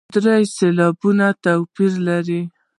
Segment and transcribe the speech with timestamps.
[0.13, 2.41] درې سېلابه توپیر لري.